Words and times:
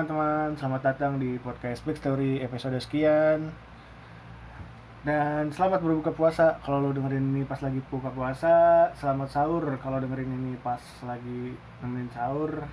Teman-teman, 0.00 0.56
selamat 0.56 0.80
datang 0.80 1.20
di 1.20 1.36
podcast 1.44 1.84
Big 1.84 2.00
Story 2.00 2.40
episode 2.40 2.80
sekian. 2.80 3.52
Dan 5.04 5.52
selamat 5.52 5.84
berbuka 5.84 6.16
puasa 6.16 6.56
Kalau 6.64 6.80
lo 6.80 6.96
dengerin 6.96 7.20
ini 7.20 7.44
pas 7.44 7.60
lagi 7.60 7.84
buka 7.84 8.08
puasa. 8.08 8.88
Selamat 8.96 9.28
sahur 9.28 9.60
kalau 9.76 10.00
dengerin 10.00 10.32
ini 10.32 10.56
pas 10.64 10.80
lagi 11.04 11.52
nemenin 11.84 12.08
sahur. 12.16 12.64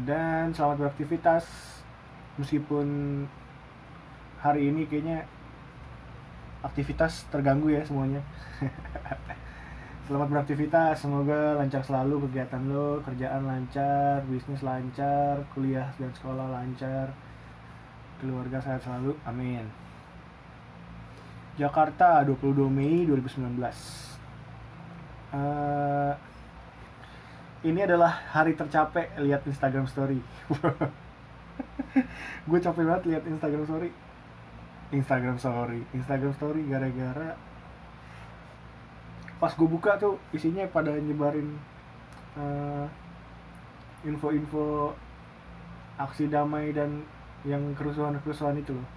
Dan 0.00 0.56
selamat 0.56 0.80
beraktivitas. 0.80 1.44
Meskipun 2.40 2.88
hari 4.40 4.72
ini 4.72 4.88
kayaknya 4.88 5.28
aktivitas 6.64 7.28
terganggu 7.28 7.68
ya 7.68 7.84
semuanya 7.84 8.24
Selamat 10.02 10.34
beraktivitas, 10.34 10.98
semoga 10.98 11.54
lancar 11.54 11.78
selalu 11.86 12.26
kegiatan 12.26 12.58
lo, 12.66 12.98
kerjaan 13.06 13.46
lancar, 13.46 14.26
bisnis 14.26 14.58
lancar, 14.58 15.46
kuliah 15.54 15.94
dan 15.94 16.10
sekolah 16.10 16.50
lancar, 16.50 17.14
keluarga 18.18 18.58
sehat 18.58 18.82
selalu, 18.82 19.14
amin. 19.22 19.62
Jakarta, 21.54 22.26
22 22.26 22.66
Mei 22.66 23.06
2019. 23.06 23.62
Eh, 25.38 26.12
ini 27.70 27.80
adalah 27.86 28.26
hari 28.34 28.58
tercapek 28.58 29.14
lihat 29.22 29.46
Instagram 29.46 29.86
Story. 29.86 30.18
Gue 32.50 32.58
capek 32.58 32.82
banget 32.90 33.06
lihat 33.06 33.22
Instagram 33.30 33.70
Story. 33.70 33.94
Instagram 34.90 35.38
Story, 35.38 35.86
Instagram 35.94 36.34
Story 36.34 36.66
gara-gara 36.66 37.51
pas 39.42 39.50
gue 39.58 39.66
buka 39.66 39.98
tuh 39.98 40.14
isinya 40.30 40.62
pada 40.70 40.94
nyebarin 40.94 41.58
eh, 42.38 42.86
info-info 44.06 44.94
aksi 45.98 46.30
damai 46.30 46.70
dan 46.70 47.02
yang 47.42 47.74
kerusuhan-kerusuhan 47.74 48.62
itu 48.62 48.70
loh. 48.70 48.88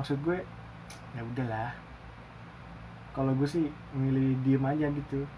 Maksud 0.00 0.16
gue 0.24 0.40
ya 1.12 1.20
udahlah. 1.20 1.76
Kalau 3.12 3.36
gue 3.36 3.44
sih 3.44 3.68
milih 3.92 4.40
diem 4.48 4.64
aja 4.64 4.88
gitu. 4.88 5.28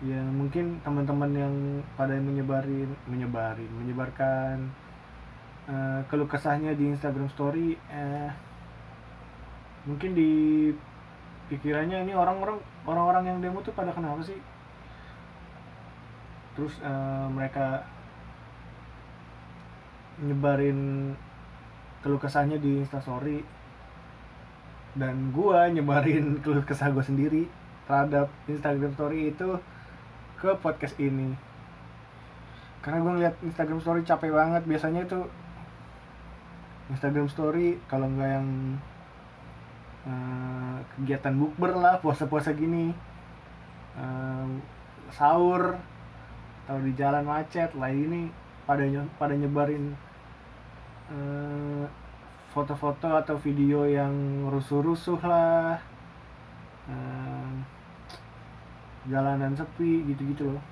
Ya 0.00 0.24
mungkin 0.24 0.80
teman-teman 0.80 1.36
yang 1.36 1.54
pada 2.00 2.16
menyebarin, 2.16 2.88
menyebarin, 3.04 3.68
menyebarkan 3.76 4.72
eh, 5.68 6.00
keluh 6.08 6.24
kesahnya 6.24 6.72
di 6.72 6.96
Instagram 6.96 7.28
Story, 7.28 7.76
eh, 7.92 8.32
mungkin 9.84 10.16
di 10.16 10.32
pikirannya 11.50 12.06
ini 12.06 12.14
orang-orang 12.14 12.62
orang-orang 12.86 13.24
yang 13.26 13.38
demo 13.42 13.58
tuh 13.60 13.74
pada 13.74 13.90
kenapa 13.90 14.22
sih? 14.22 14.38
Terus 16.54 16.78
eh, 16.78 17.26
mereka 17.28 17.82
nyebarin 20.22 21.12
keluh 22.00 22.22
kesahnya 22.22 22.56
di 22.62 22.80
instastory. 22.80 23.42
Dan 24.94 25.34
gua 25.34 25.66
nyebarin 25.66 26.36
keluh 26.46 26.62
kesah 26.62 26.94
gua 26.94 27.02
sendiri 27.02 27.50
terhadap 27.90 28.30
Instagram 28.46 28.94
story 28.94 29.34
itu 29.34 29.58
ke 30.38 30.54
podcast 30.62 30.94
ini. 31.02 31.34
Karena 32.80 33.04
gue 33.04 33.12
ngeliat 33.12 33.36
Instagram 33.44 33.82
story 33.82 34.00
capek 34.06 34.32
banget. 34.32 34.62
Biasanya 34.64 35.04
itu 35.04 35.20
Instagram 36.88 37.28
story 37.28 37.76
kalau 37.90 38.08
nggak 38.08 38.30
yang 38.40 38.48
eh, 40.06 40.78
kegiatan 40.96 41.34
bukber 41.36 41.76
lah 41.76 42.00
puasa-puasa 42.00 42.52
gini. 42.56 42.92
Eh, 43.98 44.48
sahur 45.10 45.74
atau 46.64 46.78
di 46.86 46.94
jalan 46.94 47.26
macet 47.26 47.74
lah 47.74 47.90
ini 47.90 48.30
pada 48.62 48.86
pada 49.18 49.34
nyebarin 49.34 49.96
eh, 51.10 51.84
foto-foto 52.54 53.18
atau 53.18 53.36
video 53.42 53.84
yang 53.84 54.46
rusuh-rusuh 54.48 55.20
lah. 55.26 55.76
Eh, 56.86 57.52
jalanan 59.10 59.56
sepi 59.56 60.06
gitu-gitu 60.08 60.54
loh. 60.54 60.64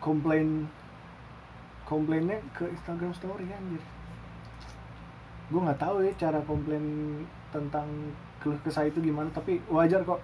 Komplain 0.00 0.64
komplainnya 1.84 2.38
ke 2.54 2.70
Instagram 2.70 3.10
story 3.10 3.50
anjir 3.50 3.82
gue 5.50 5.60
nggak 5.60 5.82
tahu 5.82 6.06
ya 6.06 6.12
cara 6.14 6.38
komplain 6.46 6.82
tentang 7.50 7.86
keluh 8.38 8.56
kesah 8.62 8.86
itu 8.86 9.02
gimana 9.02 9.26
tapi 9.34 9.58
wajar 9.66 10.06
kok 10.06 10.22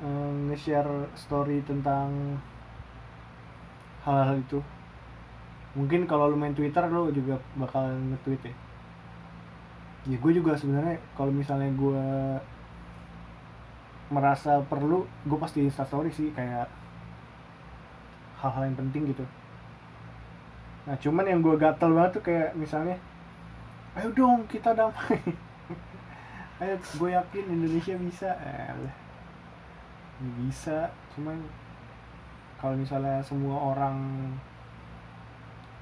eh, 0.00 0.30
nge-share 0.48 1.12
story 1.14 1.60
tentang 1.62 2.40
hal-hal 4.02 4.40
itu. 4.40 4.58
Mungkin 5.72 6.04
kalau 6.04 6.28
lu 6.28 6.36
main 6.36 6.52
Twitter 6.52 6.84
lu 6.90 7.08
juga 7.14 7.38
bakal 7.56 7.88
nge-tweet 8.12 8.42
ya. 8.50 8.54
Ya 10.02 10.16
gue 10.18 10.32
juga 10.34 10.58
sebenarnya 10.58 10.98
kalau 11.14 11.30
misalnya 11.30 11.70
gue 11.78 12.04
merasa 14.12 14.60
perlu 14.66 15.06
gue 15.24 15.38
pasti 15.40 15.64
instastory 15.64 16.10
sih 16.12 16.34
kayak 16.34 16.68
hal-hal 18.42 18.66
yang 18.66 18.76
penting 18.76 19.14
gitu. 19.14 19.24
Nah 20.84 20.98
cuman 20.98 21.24
yang 21.24 21.40
gue 21.40 21.54
gatel 21.54 21.94
banget 21.94 22.18
tuh 22.18 22.24
kayak 22.26 22.50
misalnya 22.58 22.98
ayo 23.98 24.08
dong 24.16 24.48
kita 24.48 24.72
damai. 24.72 25.20
Ayo 26.62 26.78
gue 26.78 27.10
yakin 27.10 27.44
Indonesia 27.58 27.94
bisa. 27.98 28.30
Eh, 28.38 28.88
bisa 30.38 30.86
cuman 31.12 31.34
kalau 32.62 32.78
misalnya 32.78 33.18
semua 33.26 33.74
orang 33.74 33.98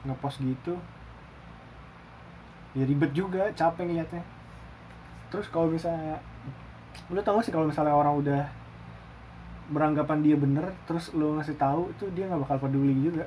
ngepost 0.09 0.41
gitu 0.41 0.81
ya 2.73 2.87
ribet 2.87 3.13
juga 3.13 3.51
capek 3.53 3.85
ngeliatnya. 3.85 4.25
Terus 5.29 5.47
kalau 5.53 5.69
misalnya 5.69 6.17
lu 7.11 7.21
tau 7.21 7.43
sih 7.43 7.53
kalau 7.53 7.67
misalnya 7.69 7.95
orang 7.95 8.15
udah 8.17 8.43
beranggapan 9.71 10.19
dia 10.23 10.35
bener 10.35 10.67
terus 10.87 11.15
lu 11.15 11.39
ngasih 11.39 11.55
tahu 11.55 11.91
itu 11.95 12.09
dia 12.15 12.27
nggak 12.31 12.43
bakal 12.47 12.67
peduli 12.67 12.95
juga. 12.97 13.27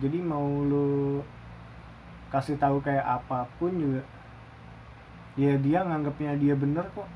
Jadi 0.00 0.18
mau 0.22 0.44
lu 0.64 1.20
kasih 2.32 2.58
tahu 2.58 2.82
kayak 2.82 3.06
apa 3.06 3.46
pun 3.56 3.72
juga 3.74 4.02
ya 5.36 5.54
dia 5.60 5.84
nganggapnya 5.84 6.36
dia 6.40 6.54
bener 6.56 6.86
kok. 6.92 7.08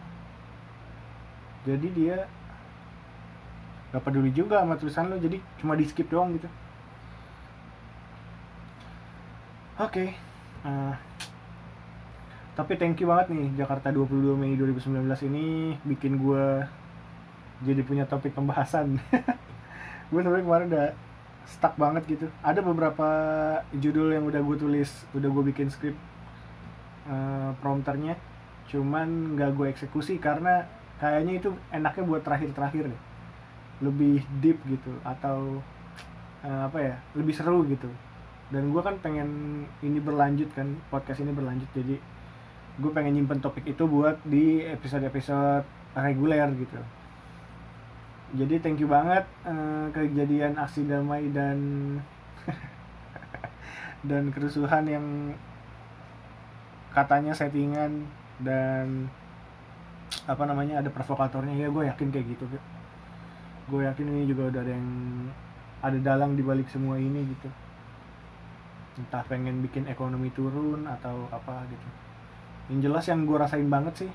Jadi 1.68 1.88
dia 1.92 2.24
gak 3.90 4.06
peduli 4.06 4.30
juga 4.30 4.62
sama 4.62 4.78
tulisan 4.78 5.10
lo 5.10 5.18
jadi 5.18 5.42
cuma 5.58 5.74
di 5.74 5.84
skip 5.84 6.06
doang 6.08 6.36
gitu. 6.38 6.48
Oke 9.80 10.14
eh, 10.64 10.94
tapi 12.60 12.76
thank 12.76 13.00
you 13.00 13.08
banget 13.08 13.32
nih 13.32 13.64
Jakarta 13.64 13.88
22 13.88 14.36
Mei 14.36 14.52
2019 14.52 15.00
ini 15.32 15.74
bikin 15.80 16.20
gue 16.20 16.44
jadi 17.64 17.80
punya 17.84 18.04
topik 18.08 18.32
pembahasan. 18.32 18.96
Gue 20.10 20.20
sebenarnya 20.24 20.44
kemarin 20.44 20.66
udah 20.72 20.88
stuck 21.50 21.74
banget 21.74 22.06
gitu. 22.06 22.26
Ada 22.46 22.62
beberapa 22.62 23.08
judul 23.74 24.14
yang 24.14 24.24
udah 24.30 24.38
gue 24.38 24.56
tulis 24.56 24.90
udah 25.12 25.26
gue 25.26 25.44
bikin 25.50 25.68
skrip 25.68 25.98
eh, 27.10 27.50
prompternya. 27.58 28.14
Cuman 28.70 29.34
nggak 29.34 29.50
gue 29.58 29.66
eksekusi 29.74 30.22
karena 30.22 30.62
kayaknya 31.02 31.42
itu 31.42 31.50
enaknya 31.74 32.04
buat 32.06 32.22
terakhir-terakhir 32.22 32.94
deh. 32.94 33.02
Lebih 33.82 34.22
deep 34.38 34.62
gitu 34.70 34.94
atau 35.02 35.58
eh, 36.46 36.62
apa 36.70 36.78
ya 36.78 36.94
lebih 37.18 37.34
seru 37.34 37.66
gitu. 37.66 37.90
Dan 38.50 38.70
gue 38.70 38.82
kan 38.82 38.98
pengen 39.02 39.62
ini 39.82 39.98
berlanjut 39.98 40.50
kan 40.54 40.78
podcast 40.88 41.18
ini 41.22 41.34
berlanjut. 41.34 41.70
Jadi 41.74 41.98
gue 42.80 42.90
pengen 42.94 43.18
nyimpen 43.18 43.42
topik 43.42 43.66
itu 43.66 43.84
buat 43.84 44.22
di 44.22 44.62
episode-episode 44.64 45.66
reguler 45.98 46.48
gitu 46.54 46.78
jadi 48.30 48.62
thank 48.62 48.78
you 48.78 48.86
banget 48.86 49.26
eh, 49.42 49.86
kejadian 49.90 50.54
aksi 50.54 50.86
damai 50.86 51.30
dan 51.34 51.58
dan 54.08 54.30
kerusuhan 54.30 54.86
yang 54.86 55.06
katanya 56.94 57.34
settingan 57.34 58.06
dan 58.42 59.10
apa 60.26 60.42
namanya 60.46 60.82
ada 60.82 60.90
provokatornya. 60.90 61.58
Ya 61.58 61.68
gue 61.70 61.84
yakin 61.86 62.08
kayak 62.10 62.38
gitu 62.38 62.46
gue 63.70 63.86
yakin 63.86 64.02
ini 64.02 64.26
juga 64.26 64.50
udah 64.50 64.60
ada 64.66 64.72
yang 64.74 64.88
ada 65.78 65.98
dalang 66.02 66.34
di 66.34 66.42
balik 66.42 66.66
semua 66.66 66.98
ini 66.98 67.22
gitu. 67.30 67.46
Entah 68.98 69.22
pengen 69.30 69.62
bikin 69.62 69.86
ekonomi 69.86 70.34
turun 70.34 70.90
atau 70.90 71.30
apa 71.30 71.62
gitu. 71.70 71.88
Yang 72.74 72.78
jelas 72.90 73.04
yang 73.06 73.26
gue 73.26 73.36
rasain 73.38 73.70
banget 73.70 74.06
sih 74.06 74.10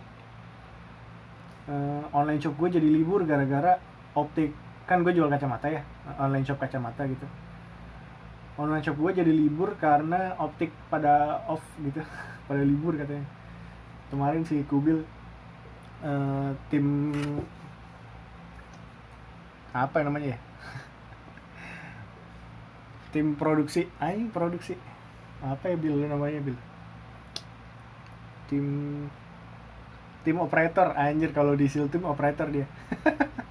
eh, 1.69 2.03
online 2.13 2.41
shop 2.41 2.55
gue 2.57 2.77
jadi 2.77 2.87
libur 2.87 3.25
gara-gara 3.25 3.77
optik. 4.15 4.55
Kan 4.87 5.03
gue 5.03 5.13
jual 5.13 5.27
kacamata 5.27 5.67
ya 5.69 5.83
online 6.17 6.47
shop 6.47 6.57
kacamata 6.57 7.03
gitu. 7.05 7.27
Online 8.55 8.81
shop 8.81 8.95
gue 8.95 9.11
jadi 9.11 9.29
libur 9.29 9.75
karena 9.75 10.39
optik 10.39 10.71
pada 10.87 11.43
off 11.51 11.61
gitu 11.83 11.99
pada 12.47 12.63
libur 12.63 12.95
katanya. 12.95 13.27
Kemarin 14.09 14.47
si 14.47 14.63
Kubil 14.63 15.03
eh, 16.01 16.49
tim 16.71 17.11
apa 19.75 20.07
namanya 20.07 20.33
ya? 20.33 20.39
Tim 23.11 23.35
produksi 23.35 23.91
aing 23.99 24.31
produksi. 24.31 24.79
Apa 25.43 25.67
ya 25.67 25.75
bil 25.75 25.99
namanya 26.07 26.39
bil? 26.39 26.55
Tim 28.47 28.65
tim 30.25 30.41
operator 30.41 30.97
anjir 30.97 31.29
kalau 31.29 31.53
di 31.53 31.69
sil 31.69 31.85
tim 31.85 32.01
operator 32.01 32.49
dia 32.49 32.65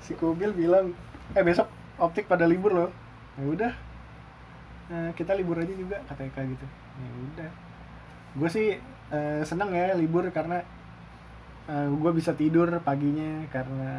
si 0.00 0.16
Kubil 0.16 0.52
bilang 0.56 0.92
eh 1.36 1.44
besok 1.44 1.68
optik 2.00 2.26
pada 2.26 2.48
libur 2.48 2.72
loh. 2.72 2.90
Ya 3.38 3.44
udah. 3.46 3.72
Eh, 4.90 5.10
kita 5.14 5.36
libur 5.38 5.60
aja 5.60 5.70
juga 5.76 6.00
katanya 6.08 6.30
kayak 6.34 6.48
gitu. 6.56 6.66
Ya 6.98 7.10
udah. 7.30 7.50
Gue 8.40 8.48
sih 8.50 8.68
eh, 9.12 9.42
seneng 9.46 9.70
ya 9.70 9.94
libur 9.94 10.26
karena 10.32 10.64
eh, 11.70 11.88
gue 11.88 12.10
bisa 12.16 12.34
tidur 12.34 12.68
paginya 12.82 13.44
karena 13.52 13.92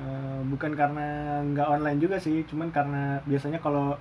eh, 0.00 0.40
bukan 0.48 0.72
karena 0.74 1.06
nggak 1.52 1.68
online 1.68 2.00
juga 2.00 2.16
sih 2.18 2.42
cuman 2.48 2.70
karena 2.70 3.20
biasanya 3.28 3.58
kalau 3.60 3.98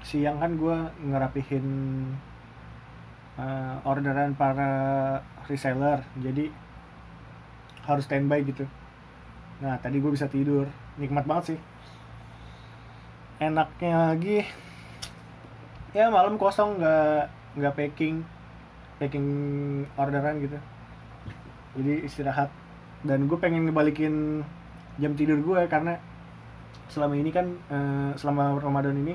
siang 0.00 0.40
kan 0.40 0.56
gue 0.56 0.76
ngerapihin 1.10 1.66
eh, 3.40 3.88
orderan 3.88 4.36
para 4.38 4.70
reseller. 5.48 6.04
Jadi 6.20 6.52
harus 7.88 8.04
standby 8.06 8.44
gitu 8.46 8.68
nah 9.60 9.76
tadi 9.76 10.00
gue 10.00 10.10
bisa 10.12 10.26
tidur. 10.26 10.66
Nikmat 10.96 11.24
banget 11.28 11.54
sih. 11.54 11.58
Enaknya 13.40 14.12
lagi 14.12 14.44
ya 15.90 16.06
malam 16.06 16.38
kosong 16.38 16.78
nggak 16.78 17.22
nggak 17.58 17.74
packing 17.76 18.24
packing 19.00 19.26
orderan 19.96 20.40
gitu. 20.40 20.58
Jadi 21.80 22.04
istirahat. 22.04 22.50
Dan 23.00 23.24
gue 23.28 23.38
pengen 23.40 23.64
ngebalikin 23.68 24.44
jam 25.00 25.12
tidur 25.16 25.40
gue 25.40 25.60
karena 25.68 25.96
selama 26.92 27.16
ini 27.16 27.30
kan 27.32 27.46
eh, 27.70 28.12
selama 28.18 28.58
Ramadan 28.60 28.98
ini 28.98 29.14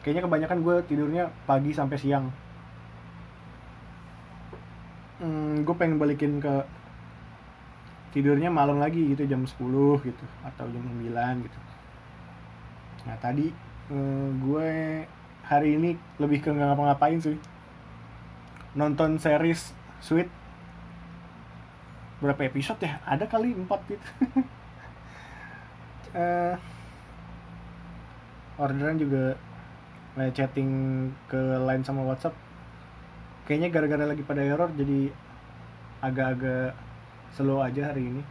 kayaknya 0.00 0.22
kebanyakan 0.22 0.58
gue 0.62 0.76
tidurnya 0.86 1.24
pagi 1.44 1.74
sampai 1.74 1.98
siang. 1.98 2.30
Hmm, 5.18 5.64
gue 5.64 5.74
pengen 5.74 5.98
balikin 5.98 6.38
ke 6.38 6.54
tidurnya 8.14 8.48
malam 8.52 8.78
lagi 8.78 9.02
gitu 9.14 9.26
jam 9.26 9.42
10 9.42 9.56
gitu 10.06 10.24
atau 10.46 10.64
jam 10.70 10.84
9 10.84 11.46
gitu. 11.46 11.58
Nah 13.06 13.16
tadi 13.22 13.50
eh, 13.90 14.28
gue 14.42 14.68
hari 15.46 15.78
ini 15.78 15.94
lebih 16.18 16.42
ke 16.42 16.50
nggak 16.50 16.74
ngapa-ngapain 16.74 17.18
sih. 17.22 17.38
Nonton 18.76 19.16
series 19.16 19.72
Sweet. 20.00 20.28
Berapa 22.20 22.48
episode 22.48 22.80
ya? 22.84 23.00
Ada 23.04 23.24
kali 23.28 23.54
4 23.54 23.92
gitu. 23.92 24.08
Eh 26.16 26.56
orderan 28.56 28.96
juga 28.96 29.36
chatting 30.32 30.70
ke 31.28 31.36
line 31.60 31.84
sama 31.84 32.00
WhatsApp. 32.08 32.32
Kayaknya 33.44 33.68
gara-gara 33.68 34.04
lagi 34.08 34.24
pada 34.24 34.40
error 34.40 34.72
jadi 34.72 35.12
agak-agak 36.00 36.72
slow 37.36 37.60
aja 37.60 37.92
hari 37.92 38.08
ini. 38.08 38.22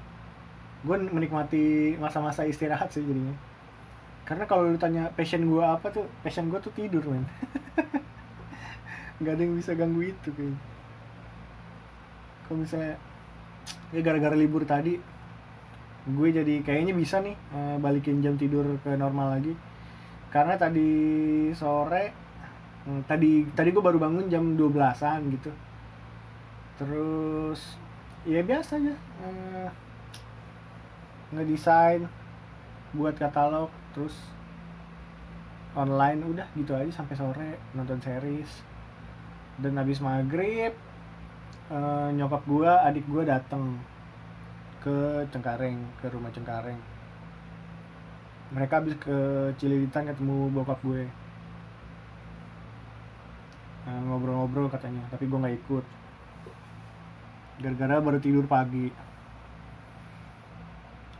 Gue 0.82 0.98
menikmati 0.98 1.94
masa-masa 2.02 2.42
istirahat 2.44 2.90
sih 2.90 3.06
jadinya. 3.06 3.38
Karena 4.26 4.50
kalau 4.50 4.74
lu 4.74 4.78
tanya 4.82 5.14
passion 5.14 5.46
gue 5.46 5.62
apa 5.62 5.94
tuh 5.94 6.10
passion 6.26 6.50
gue 6.50 6.58
tuh 6.58 6.74
tidur 6.74 7.06
men. 7.06 7.24
Nggak 9.22 9.34
ada 9.38 9.42
yang 9.46 9.56
bisa 9.56 9.72
ganggu 9.78 10.02
itu 10.12 10.30
kayaknya 10.34 10.76
kalau 12.46 12.62
misalnya 12.62 12.94
ya 13.90 14.02
gara-gara 14.06 14.38
libur 14.38 14.62
tadi 14.70 15.02
gue 16.06 16.28
jadi 16.30 16.62
kayaknya 16.62 16.94
bisa 16.94 17.18
nih 17.18 17.34
eh, 17.34 17.76
balikin 17.82 18.22
jam 18.22 18.38
tidur 18.38 18.78
ke 18.86 18.94
normal 18.94 19.42
lagi. 19.42 19.54
Karena 20.30 20.54
tadi 20.54 20.90
sore 21.58 22.14
hmm, 22.86 23.10
tadi 23.10 23.50
tadi 23.58 23.70
gue 23.74 23.82
baru 23.82 23.98
bangun 23.98 24.30
jam 24.30 24.54
12-an 24.54 25.22
gitu. 25.34 25.52
Terus 26.78 27.82
ya 28.26 28.42
biasa 28.42 28.82
aja 28.82 28.96
eh, 28.98 29.70
ngedesain 31.30 32.10
buat 32.98 33.14
katalog 33.22 33.70
terus 33.94 34.18
online 35.78 36.26
udah 36.26 36.48
gitu 36.58 36.74
aja 36.74 36.90
sampai 36.90 37.16
sore 37.20 37.52
nonton 37.78 38.00
series. 38.02 38.50
Dan 39.62 39.78
habis 39.78 40.02
maghrib 40.02 40.74
eh, 41.70 42.10
nyokap 42.18 42.42
gua 42.50 42.82
adik 42.88 43.06
gua 43.06 43.24
datang 43.28 43.78
ke 44.82 45.26
Cengkareng 45.30 45.80
ke 46.02 46.10
rumah 46.10 46.34
Cengkareng. 46.34 46.82
Mereka 48.54 48.74
habis 48.82 48.96
ke 49.02 49.18
Cililitan 49.58 50.06
ketemu 50.06 50.54
bokap 50.54 50.80
gue. 50.86 51.10
Eh, 53.86 54.00
ngobrol-ngobrol 54.06 54.70
katanya 54.70 55.06
tapi 55.14 55.30
gue 55.30 55.38
nggak 55.38 55.58
ikut 55.62 55.86
gara-gara 57.60 58.02
baru 58.04 58.20
tidur 58.20 58.46
pagi. 58.48 58.92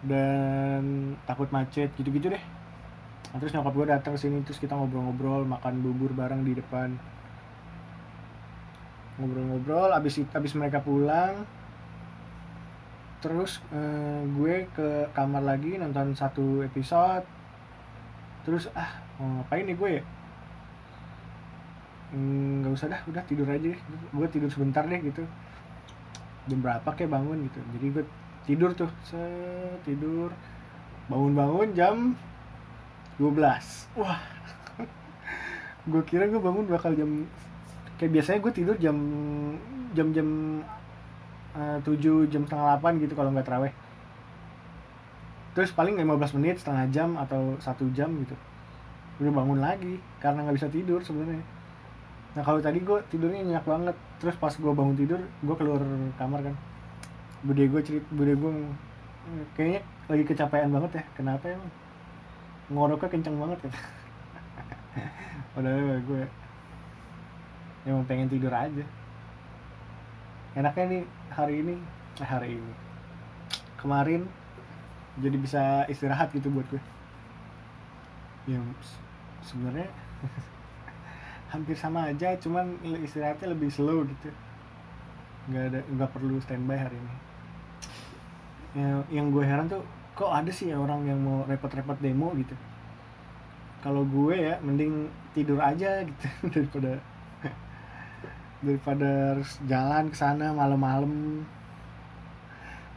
Dan 0.06 1.16
takut 1.26 1.50
macet 1.50 1.90
gitu-gitu 1.98 2.30
deh. 2.30 2.44
Nah, 3.36 3.38
terus 3.44 3.52
nyokap 3.52 3.74
gue 3.76 3.88
datang 3.92 4.16
sini 4.16 4.40
terus 4.48 4.64
kita 4.64 4.78
ngobrol-ngobrol 4.78 5.44
makan 5.44 5.84
bubur 5.84 6.14
bareng 6.16 6.48
di 6.48 6.56
depan. 6.56 6.96
Ngobrol-ngobrol 9.20 9.92
abis 9.92 10.24
abis 10.32 10.54
mereka 10.56 10.80
pulang 10.80 11.48
terus 13.24 13.58
eh, 13.74 14.22
gue 14.38 14.70
ke 14.70 15.10
kamar 15.18 15.42
lagi 15.42 15.82
nonton 15.82 16.14
satu 16.14 16.62
episode. 16.62 17.26
Terus 18.46 18.70
ah 18.78 19.02
mau 19.18 19.42
ngapain 19.42 19.66
nih 19.66 19.76
gue 19.76 19.90
ya? 20.00 20.04
Hmm, 22.14 22.62
nggak 22.62 22.72
usah 22.78 22.88
dah 22.94 23.02
udah 23.10 23.24
tidur 23.26 23.50
aja 23.50 23.74
deh. 23.74 23.80
Gue 24.14 24.28
tidur 24.30 24.54
sebentar 24.54 24.86
deh 24.86 25.02
gitu 25.02 25.26
jam 26.46 26.60
berapa 26.62 26.90
kayak 26.94 27.12
bangun 27.12 27.46
gitu. 27.50 27.60
Jadi 27.78 27.86
gue 27.92 28.04
tidur 28.46 28.70
tuh 28.78 28.90
set 29.06 29.80
tidur. 29.86 30.30
Bangun-bangun 31.10 31.70
jam 31.78 31.96
12 33.22 33.38
wah. 34.02 34.20
Gue 35.92 36.02
kira 36.02 36.26
gue 36.26 36.42
bangun 36.42 36.66
bakal 36.66 36.98
jam 36.98 37.30
kayak 38.02 38.12
biasanya 38.12 38.40
gue 38.42 38.54
tidur 38.58 38.76
jam 38.82 38.98
jam 39.94 40.10
jam 40.12 40.28
eh, 41.54 41.78
7 41.80 42.26
jam 42.28 42.42
setengah 42.44 42.82
8 42.82 43.06
gitu 43.06 43.14
kalau 43.16 43.32
nggak 43.32 43.48
teraweh 43.48 43.72
terus 45.56 45.72
paling 45.72 45.96
15 45.96 46.36
menit 46.36 46.60
setengah 46.60 46.84
jam 46.92 47.16
atau 47.16 47.56
satu 47.64 47.88
jam 47.96 48.12
gitu. 48.20 48.36
Udah 49.24 49.32
bangun 49.32 49.64
lagi 49.64 50.04
karena 50.20 50.44
nggak 50.44 50.58
bisa 50.60 50.68
tidur 50.68 51.00
sebenarnya 51.00 51.55
nah 52.36 52.44
kalau 52.44 52.60
tadi 52.60 52.84
gue 52.84 53.00
tidurnya 53.12 53.42
nyenyak 53.44 53.66
banget. 53.66 53.96
Terus 54.20 54.36
pas 54.36 54.52
gue 54.52 54.74
bangun 54.76 54.96
tidur 54.96 55.20
gue 55.24 55.56
keluar 55.56 55.80
kamar 56.20 56.40
kan. 56.52 56.56
Bude 57.48 57.64
gue 57.68 57.82
cerit 57.82 58.06
bude 58.12 58.36
gue 58.36 58.52
"Hmm, 58.52 59.44
kayaknya 59.56 59.82
lagi 60.12 60.24
kecapean 60.28 60.70
banget 60.70 60.92
ya. 61.00 61.04
Kenapa 61.16 61.48
emang? 61.50 61.72
Ngoroknya 62.70 63.10
kenceng 63.10 63.38
banget 63.40 63.60
ya. 63.66 63.72
Udah 65.58 66.00
gue 66.04 66.24
emang 67.88 68.04
pengen 68.04 68.28
tidur 68.28 68.52
aja. 68.52 68.84
Enaknya 70.56 70.84
nih 70.92 71.04
hari 71.32 71.56
ini 71.64 71.76
eh 72.20 72.28
hari 72.28 72.60
ini. 72.60 72.74
Kemarin 73.80 74.28
jadi 75.16 75.38
bisa 75.40 75.62
istirahat 75.88 76.32
gitu 76.36 76.52
buat 76.52 76.68
gue 76.68 76.82
ya 78.46 78.62
sebenarnya 79.42 79.90
hampir 81.50 81.78
sama 81.78 82.10
aja 82.10 82.34
cuman 82.42 82.78
istirahatnya 83.06 83.54
lebih 83.54 83.70
slow 83.70 84.06
gitu. 84.06 84.30
Nggak 85.52 85.64
ada 85.72 85.80
nggak 85.86 86.10
perlu 86.12 86.36
standby 86.42 86.78
hari 86.78 86.98
ini. 86.98 87.16
Yang 88.76 89.00
yang 89.14 89.26
gue 89.32 89.44
heran 89.46 89.68
tuh 89.70 89.84
kok 90.16 90.32
ada 90.32 90.52
sih 90.52 90.74
orang 90.74 91.06
yang 91.06 91.20
mau 91.22 91.46
repot-repot 91.46 91.98
demo 92.02 92.34
gitu? 92.36 92.56
Kalau 93.86 94.02
gue 94.02 94.34
ya 94.34 94.58
mending 94.66 95.08
tidur 95.38 95.62
aja 95.62 96.02
gitu 96.02 96.28
daripada 96.54 96.98
daripada 98.66 99.38
harus 99.38 99.62
jalan 99.70 100.10
ke 100.10 100.18
sana 100.18 100.50
malam-malam. 100.52 101.46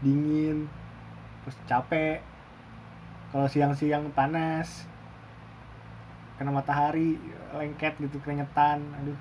Dingin 0.01 0.71
terus 1.45 1.57
capek. 1.69 2.25
Kalau 3.29 3.45
siang-siang 3.45 4.09
panas 4.17 4.89
kena 6.39 6.55
matahari 6.55 7.19
lengket 7.55 7.95
gitu 8.01 8.17
keringetan 8.21 8.83
aduh. 9.01 9.19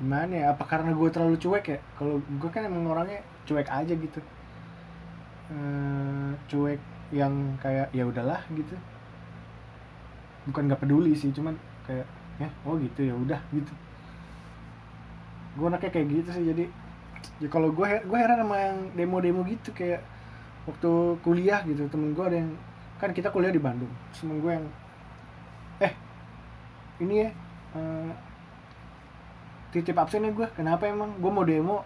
Gimana 0.00 0.32
ya 0.32 0.46
apa 0.54 0.64
karena 0.64 0.96
gue 0.96 1.08
terlalu 1.12 1.36
cuek 1.36 1.64
ya? 1.76 1.78
Kalau 1.98 2.20
gue 2.20 2.50
kan 2.50 2.64
emang 2.64 2.88
orangnya 2.88 3.20
cuek 3.44 3.68
aja 3.68 3.92
gitu. 3.92 4.20
Eh, 5.50 6.30
cuek 6.46 6.80
yang 7.10 7.34
kayak 7.58 7.90
ya 7.90 8.06
udahlah 8.06 8.40
gitu. 8.54 8.74
Bukan 10.48 10.70
nggak 10.70 10.80
peduli 10.80 11.12
sih 11.12 11.34
cuman 11.34 11.58
kayak 11.84 12.06
ya 12.40 12.48
oh 12.64 12.78
gitu 12.78 13.04
ya 13.04 13.14
udah 13.14 13.40
gitu. 13.52 13.72
Gue 15.58 15.66
anaknya 15.68 15.90
kayak 15.90 16.08
gitu 16.08 16.30
sih 16.32 16.44
jadi 16.54 16.64
ya 17.40 17.48
kalau 17.48 17.72
gue 17.72 17.88
gue 18.04 18.18
heran 18.20 18.40
sama 18.40 18.56
yang 18.56 18.78
demo-demo 18.96 19.44
gitu 19.44 19.72
kayak 19.72 20.00
waktu 20.68 20.92
kuliah 21.24 21.60
gitu 21.64 21.88
temen 21.88 22.12
gue 22.12 22.24
ada 22.24 22.36
yang 22.36 22.52
kan 23.00 23.10
kita 23.16 23.32
kuliah 23.32 23.52
di 23.52 23.60
Bandung 23.60 23.88
temen 24.12 24.40
gue 24.44 24.52
yang 24.60 24.66
ini 27.00 27.14
ya 27.26 27.30
eh, 27.76 28.12
titip 29.70 29.96
absen 29.96 30.26
ya 30.26 30.30
gue 30.34 30.46
kenapa 30.54 30.86
emang? 30.86 31.16
Gue 31.18 31.30
mau 31.32 31.46
demo. 31.46 31.82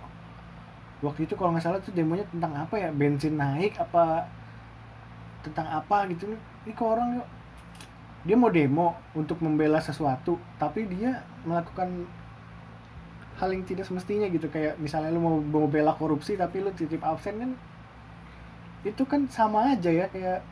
Waktu 1.04 1.28
itu 1.28 1.36
kalau 1.36 1.52
nggak 1.52 1.64
salah 1.64 1.80
tuh 1.84 1.92
demonya 1.92 2.24
tentang 2.32 2.52
apa 2.56 2.74
ya? 2.80 2.88
Bensin 2.90 3.36
naik 3.36 3.76
apa 3.76 4.26
tentang 5.44 5.68
apa 5.68 6.08
gitu 6.08 6.32
ini 6.32 6.72
kok 6.72 6.88
orang 6.88 7.20
yuk. 7.20 7.28
Dia 8.24 8.36
mau 8.40 8.48
demo 8.48 8.96
untuk 9.12 9.38
membela 9.44 9.78
sesuatu 9.84 10.40
tapi 10.56 10.88
dia 10.88 11.20
melakukan 11.44 12.08
hal 13.36 13.48
yang 13.52 13.64
tidak 13.68 13.84
semestinya 13.84 14.26
gitu. 14.32 14.48
Kayak 14.48 14.80
misalnya 14.80 15.12
lu 15.12 15.20
mau 15.20 15.36
mau 15.38 15.68
bela 15.68 15.92
korupsi 15.92 16.40
tapi 16.40 16.64
lu 16.64 16.72
titip 16.72 17.04
absen 17.04 17.36
kan 17.36 17.52
itu 18.84 19.00
kan 19.08 19.24
sama 19.32 19.76
aja 19.76 19.88
ya 19.88 20.06
kayak 20.12 20.44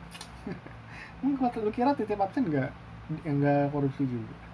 kalau 1.41 1.65
lu 1.65 1.73
kira 1.73 1.97
titip 1.97 2.21
absen 2.21 2.45
nggak? 2.45 2.71
Nggak 3.25 3.73
korupsi 3.73 4.05
juga 4.05 4.52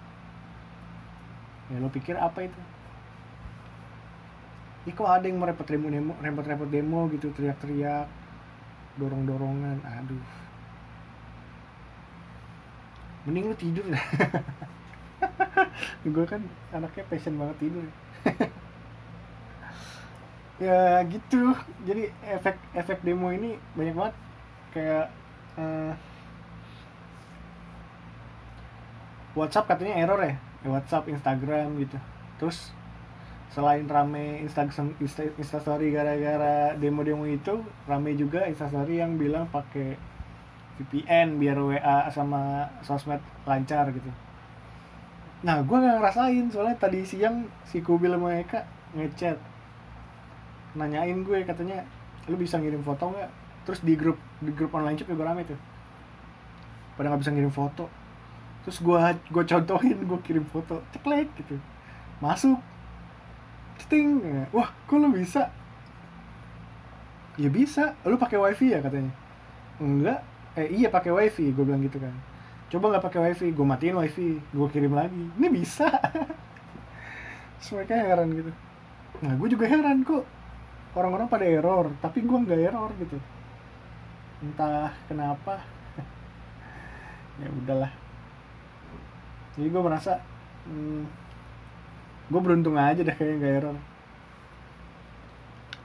ya 1.69 1.77
lu 1.77 1.89
pikir 1.93 2.17
apa 2.17 2.49
itu? 2.49 2.59
Ih 4.89 4.93
kok 4.95 5.05
ada 5.05 5.25
yang 5.29 5.37
merepot 5.37 5.67
demo, 5.67 5.87
demo 5.91 6.13
repot-repot 6.17 6.69
demo 6.71 7.05
gitu 7.13 7.29
teriak-teriak 7.35 8.07
dorong-dorongan 8.97 9.77
aduh. 9.85 10.25
Mending 13.27 13.53
lu 13.53 13.55
tidur 13.59 13.85
dah. 13.85 14.05
Gue 16.15 16.25
kan 16.25 16.41
anaknya 16.73 17.03
passion 17.05 17.37
banget 17.37 17.57
tidur. 17.61 17.85
Ya 20.59 20.99
gitu. 21.07 21.55
Jadi 21.87 22.11
efek 22.27 22.59
efek 22.75 22.99
demo 22.99 23.31
ini 23.31 23.55
banyak 23.79 23.95
banget. 23.95 24.15
Kayak 24.75 25.07
eh, 25.55 25.95
WhatsApp 29.39 29.71
katanya 29.71 30.03
error 30.03 30.19
ya 30.19 30.35
WhatsApp 30.67 31.07
Instagram 31.07 31.79
gitu. 31.79 31.95
Terus 32.39 32.75
selain 33.49 33.87
rame 33.89 34.43
Instagram 34.45 34.93
Insta, 35.01 35.25
Instastory 35.39 35.89
gara-gara 35.89 36.75
demo-demo 36.77 37.25
itu 37.25 37.63
rame 37.89 38.13
juga 38.13 38.45
Instastory 38.45 39.01
yang 39.01 39.17
bilang 39.17 39.47
pakai 39.49 39.97
VPN 40.79 41.41
biar 41.41 41.59
WA 41.59 42.07
sama 42.11 42.71
sosmed 42.83 43.19
lancar 43.43 43.91
gitu. 43.91 44.07
Nah 45.43 45.63
gue 45.63 45.77
nggak 45.77 45.97
ngerasain 45.99 46.45
soalnya 46.51 46.75
tadi 46.79 47.03
siang 47.03 47.47
si 47.67 47.79
Kubil 47.83 48.15
sama 48.15 48.39
Eka 48.39 48.63
ngechat. 48.95 49.39
Nanyain 50.75 51.19
gue 51.23 51.43
katanya 51.43 51.83
lu 52.27 52.37
bisa 52.37 52.59
ngirim 52.61 52.83
foto 52.83 53.11
nggak? 53.11 53.31
Terus 53.67 53.79
di 53.83 53.93
grup 53.99 54.15
di 54.39 54.51
grup 54.55 54.71
online 54.75 54.95
shop 54.99 55.11
juga 55.11 55.31
rame 55.31 55.43
tuh. 55.43 55.59
Pada 56.95 57.11
nggak 57.11 57.21
bisa 57.27 57.31
ngirim 57.31 57.51
foto 57.51 57.91
terus 58.63 58.77
gue 58.83 58.99
gue 59.31 59.43
contohin 59.47 59.97
gue 60.03 60.19
kirim 60.25 60.45
foto 60.49 60.83
ceklek 60.91 61.31
gitu. 61.39 61.55
Masuk. 62.19 62.59
Ceting 63.79 64.19
wah 64.51 64.69
kok 64.85 64.97
lu 64.99 65.09
bisa? 65.15 65.47
Ya 67.39 67.47
bisa. 67.47 67.95
Lu 68.03 68.19
pakai 68.19 68.35
wifi 68.35 68.75
ya 68.75 68.83
katanya? 68.83 69.11
Enggak. 69.79 70.19
Eh 70.59 70.67
iya 70.75 70.91
pakai 70.91 71.11
wifi 71.15 71.55
gue 71.55 71.63
bilang 71.63 71.79
gitu 71.81 71.97
kan. 71.97 72.11
Coba 72.69 72.93
nggak 72.93 73.05
pakai 73.07 73.19
wifi 73.31 73.47
gue 73.55 73.65
matiin 73.65 73.95
wifi 73.95 74.43
gue 74.43 74.67
kirim 74.69 74.91
lagi. 74.91 75.23
Ini 75.39 75.47
bisa. 75.47 75.87
Terus 77.59 77.69
mereka 77.75 77.95
heran 77.95 78.29
gitu. 78.35 78.51
Nah 79.23 79.33
gue 79.39 79.47
juga 79.47 79.65
heran 79.71 80.03
kok. 80.03 80.27
Orang-orang 80.99 81.31
pada 81.31 81.47
error 81.47 81.87
tapi 82.03 82.19
gue 82.27 82.37
nggak 82.37 82.59
error 82.59 82.91
gitu. 82.99 83.15
Entah 84.43 84.91
kenapa. 85.07 85.63
Ya 87.39 87.47
udahlah 87.47 88.08
jadi 89.59 89.67
gue 89.67 89.83
merasa 89.83 90.23
hmm, 90.65 91.03
gue 92.31 92.41
beruntung 92.41 92.79
aja 92.79 93.03
deh 93.03 93.11
kayaknya 93.11 93.35
nggak 93.43 93.55
error 93.59 93.77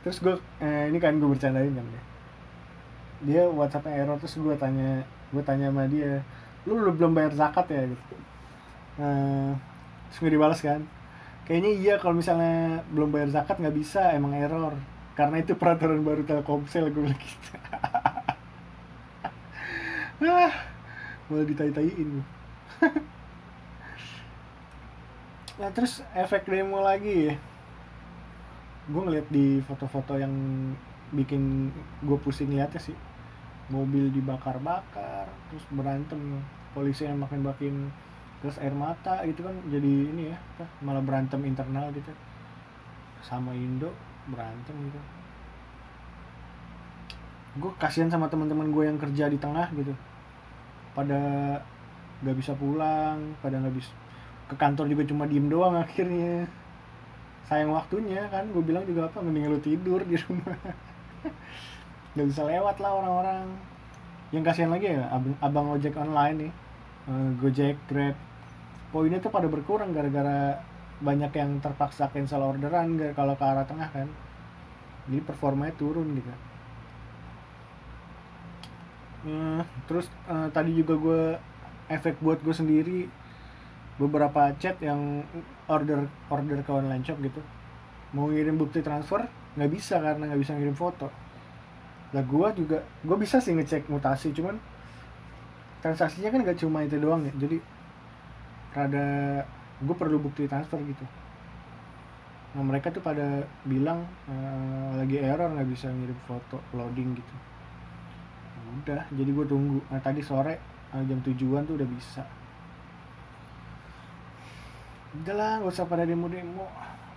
terus 0.06 0.18
gue 0.22 0.34
eh, 0.62 0.88
ini 0.94 0.98
kan 1.02 1.18
gue 1.18 1.26
bercandain 1.26 1.74
kan 1.74 1.86
dia 1.90 2.02
dia 3.24 3.42
WhatsAppnya 3.50 4.04
error 4.04 4.16
terus 4.22 4.38
gue 4.38 4.54
tanya 4.54 5.02
gue 5.34 5.42
tanya 5.42 5.74
sama 5.74 5.90
dia 5.90 6.22
lu, 6.64 6.80
lu 6.80 6.90
belum 6.96 7.12
bayar 7.12 7.32
zakat 7.36 7.68
ya? 7.68 7.84
Gitu. 7.88 8.14
Eh, 9.00 9.52
terus 10.08 10.18
gue 10.20 10.30
dibalas 10.32 10.60
kan. 10.64 10.80
Kayaknya 11.44 11.70
iya 11.76 11.94
kalau 12.00 12.16
misalnya 12.16 12.80
belum 12.88 13.12
bayar 13.12 13.28
zakat 13.28 13.60
nggak 13.60 13.76
bisa 13.76 14.16
emang 14.16 14.32
error. 14.32 14.72
Karena 15.14 15.44
itu 15.44 15.54
peraturan 15.54 16.02
baru 16.02 16.24
Telkomsel 16.24 16.90
gue 16.90 17.02
bilang 17.04 17.20
gitu. 17.20 17.48
Ah 20.24 20.56
malah 21.28 21.44
ditai-taiin 21.48 22.20
nah 25.54 25.70
terus 25.70 26.02
efek 26.18 26.50
demo 26.50 26.82
lagi 26.82 27.30
ya. 27.30 27.34
Gue 28.90 29.00
ngeliat 29.00 29.28
di 29.30 29.62
foto-foto 29.64 30.18
yang 30.18 30.34
bikin 31.14 31.70
gue 32.02 32.18
pusing 32.18 32.50
liatnya 32.52 32.82
sih. 32.82 32.96
Mobil 33.70 34.10
dibakar-bakar 34.10 35.30
terus 35.48 35.64
berantem. 35.70 36.42
Polisi 36.74 37.06
yang 37.06 37.22
makin 37.22 37.40
makin 37.46 37.74
terus 38.42 38.60
air 38.60 38.76
mata 38.76 39.24
gitu 39.24 39.40
kan 39.40 39.56
jadi 39.72 39.92
ini 40.10 40.28
ya 40.28 40.36
malah 40.82 41.00
berantem 41.00 41.40
internal 41.46 41.88
gitu. 41.94 42.10
Sama 43.22 43.54
Indo 43.54 43.94
berantem 44.28 44.74
gitu. 44.90 45.00
Gue 47.62 47.72
kasihan 47.78 48.10
sama 48.10 48.26
teman-teman 48.26 48.74
gue 48.74 48.84
yang 48.90 48.98
kerja 48.98 49.30
di 49.30 49.38
tengah 49.38 49.70
gitu. 49.72 49.94
Pada 50.98 51.62
nggak 52.22 52.36
bisa 52.40 52.52
pulang 52.56 53.36
pada 53.42 53.60
nggak 53.60 53.74
bisa 53.76 53.92
ke 54.48 54.54
kantor 54.60 54.86
juga 54.92 55.02
cuma 55.08 55.24
diem 55.24 55.46
doang 55.48 55.76
akhirnya. 55.78 56.48
Sayang 57.44 57.76
waktunya 57.76 58.24
kan 58.32 58.48
gue 58.48 58.62
bilang 58.64 58.84
juga 58.88 59.08
apa 59.08 59.20
mending 59.20 59.52
lu 59.52 59.60
tidur 59.60 60.00
di 60.04 60.16
rumah. 60.16 60.56
Nggak 62.16 62.26
bisa 62.32 62.42
lewat 62.44 62.76
lah 62.80 62.92
orang-orang. 62.92 63.44
Yang 64.32 64.44
kasihan 64.50 64.70
lagi 64.72 64.86
ya 64.92 65.04
abang, 65.12 65.36
abang 65.40 65.66
ojek 65.76 65.94
online 65.96 66.48
nih. 66.48 66.52
Eh, 67.04 67.30
gojek 67.40 67.76
grab. 67.88 68.16
Poinnya 68.92 69.18
tuh 69.20 69.32
pada 69.32 69.50
berkurang 69.50 69.92
gara-gara 69.92 70.60
banyak 71.02 71.32
yang 71.34 71.58
terpaksa 71.58 72.08
cancel 72.14 72.40
orderan 72.40 72.96
kalau 73.12 73.34
ke 73.36 73.44
arah 73.44 73.66
tengah 73.68 73.88
kan. 73.92 74.08
Jadi 75.04 75.20
performanya 75.20 75.74
turun 75.76 76.16
gitu. 76.16 76.32
Eh, 79.24 79.62
terus 79.88 80.08
eh, 80.28 80.48
tadi 80.52 80.76
juga 80.76 80.94
gue 80.96 81.22
efek 81.92 82.20
buat 82.24 82.40
gue 82.40 82.54
sendiri 82.56 83.00
beberapa 83.94 84.50
chat 84.58 84.74
yang 84.82 85.22
order 85.70 86.10
order 86.26 86.58
ke 86.66 86.70
online 86.74 87.02
shop 87.06 87.18
gitu. 87.22 87.40
Mau 88.14 88.30
ngirim 88.30 88.58
bukti 88.58 88.82
transfer 88.82 89.22
nggak 89.54 89.70
bisa 89.70 90.02
karena 90.02 90.30
nggak 90.30 90.40
bisa 90.42 90.52
ngirim 90.58 90.74
foto. 90.74 91.08
Lah 92.14 92.22
gue 92.22 92.48
juga 92.58 92.78
gue 92.82 93.16
bisa 93.18 93.38
sih 93.38 93.54
ngecek 93.54 93.86
mutasi 93.90 94.34
cuman 94.34 94.58
transaksinya 95.82 96.30
kan 96.34 96.40
nggak 96.42 96.58
cuma 96.58 96.82
itu 96.82 96.98
doang 96.98 97.22
ya. 97.22 97.32
Jadi 97.38 97.58
rada 98.74 99.06
gue 99.78 99.94
perlu 99.94 100.18
bukti 100.18 100.50
transfer 100.50 100.82
gitu. 100.82 101.06
Nah 102.54 102.62
mereka 102.62 102.90
tuh 102.90 103.02
pada 103.02 103.46
bilang 103.66 104.06
eh, 104.26 104.90
lagi 104.98 105.22
error 105.22 105.54
nggak 105.54 105.70
bisa 105.70 105.90
ngirim 105.90 106.18
foto 106.26 106.58
loading 106.74 107.14
gitu. 107.14 107.34
Udah 108.82 109.06
jadi 109.14 109.30
gue 109.30 109.46
tunggu. 109.46 109.78
Nah 109.90 110.02
tadi 110.02 110.18
sore 110.18 110.58
eh, 110.90 111.02
jam 111.06 111.22
tujuan 111.22 111.62
tuh 111.62 111.78
udah 111.78 111.86
bisa 111.86 112.22
udah 115.14 115.34
lah 115.34 115.52
gak 115.62 115.70
usah 115.70 115.86
pada 115.86 116.02
demo-demo. 116.02 116.66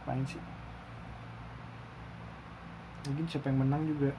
Apain 0.06 0.22
sih? 0.30 0.40
Mungkin 3.10 3.26
siapa 3.26 3.50
yang 3.50 3.66
menang 3.66 3.84
juga. 3.90 4.12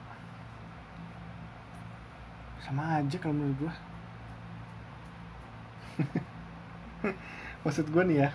Sama 2.59 2.99
aja 2.99 3.17
kalau 3.21 3.35
menurut 3.37 3.57
gua. 3.63 3.73
Maksud 7.63 7.87
gua 7.93 8.03
nih 8.03 8.27
ya 8.27 8.29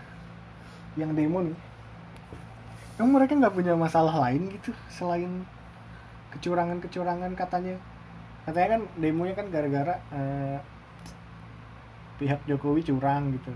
yang 0.95 1.13
demo 1.13 1.43
nih. 1.43 1.59
Emang 2.97 3.19
mereka 3.19 3.35
nggak 3.35 3.55
punya 3.55 3.75
masalah 3.75 4.15
lain 4.31 4.55
gitu 4.55 4.71
selain 4.87 5.43
kecurangan-kecurangan 6.31 7.35
katanya? 7.35 7.77
Katanya 8.47 8.79
kan 8.79 8.83
demonya 8.99 9.35
kan 9.35 9.47
gara-gara 9.51 9.99
eh, 10.15 10.59
pihak 12.23 12.47
Jokowi 12.47 12.87
curang 12.87 13.35
gitu 13.35 13.51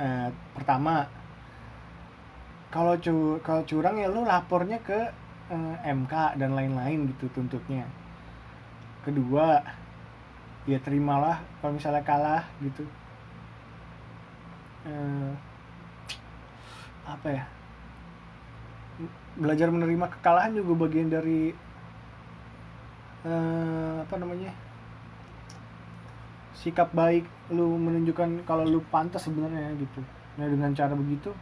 eh, 0.00 0.28
pertama 0.56 1.04
kalau 2.72 2.94
cu 2.96 3.36
kalau 3.42 3.62
curang 3.66 3.98
ya 3.98 4.08
lu 4.08 4.24
lapornya 4.24 4.78
ke 4.80 5.10
eh, 5.50 5.76
MK 5.84 6.40
dan 6.40 6.56
lain-lain 6.56 7.10
gitu 7.14 7.28
tuntutnya. 7.34 7.84
Kedua 9.04 9.60
ya 10.68 10.78
terimalah 10.80 11.42
kalau 11.60 11.76
misalnya 11.76 12.02
kalah 12.06 12.44
gitu. 12.64 12.86
Eh, 14.88 15.32
apa 17.04 17.28
ya? 17.28 17.44
Belajar 19.36 19.68
menerima 19.68 20.06
kekalahan 20.18 20.56
juga 20.56 20.72
bagian 20.86 21.10
dari 21.10 21.52
eh, 23.26 23.94
apa 24.00 24.14
namanya 24.16 24.69
sikap 26.60 26.92
baik 26.92 27.24
lu 27.48 27.80
menunjukkan 27.80 28.44
kalau 28.44 28.68
lu 28.68 28.84
pantas 28.92 29.24
sebenarnya 29.24 29.72
gitu. 29.80 30.04
Nah 30.36 30.44
dengan 30.44 30.76
cara 30.76 30.92
begitu 30.92 31.32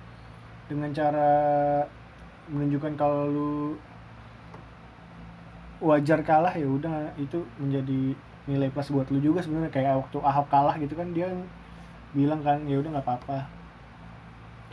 dengan 0.71 0.95
cara 0.95 1.31
menunjukkan 2.47 2.95
kalau 2.95 3.27
lu 3.27 3.53
wajar 5.83 6.23
kalah 6.23 6.55
ya 6.55 6.67
udah 6.71 7.15
itu 7.19 7.43
menjadi 7.59 8.15
nilai 8.47 8.71
plus 8.71 8.95
buat 8.95 9.11
lu 9.11 9.19
juga 9.19 9.43
sebenarnya. 9.43 9.75
Kayak 9.75 10.07
waktu 10.07 10.19
Ahok 10.23 10.47
kalah 10.47 10.79
gitu 10.79 10.95
kan 10.95 11.11
dia 11.11 11.27
bilang 12.15 12.39
kan 12.47 12.63
ya 12.71 12.79
udah 12.79 12.91
nggak 12.95 13.07
apa-apa. 13.07 13.39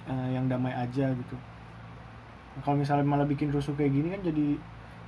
Eh, 0.05 0.37
yang 0.37 0.45
damai 0.45 0.69
aja 0.69 1.09
gitu. 1.09 1.35
Nah, 2.53 2.61
kalau 2.61 2.77
misalnya 2.77 3.01
malah 3.01 3.25
bikin 3.25 3.49
rusuh 3.49 3.73
kayak 3.73 3.89
gini 3.89 4.13
kan 4.13 4.21
jadi 4.21 4.47